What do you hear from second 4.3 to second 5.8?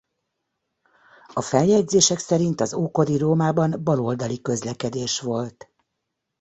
közlekedés volt.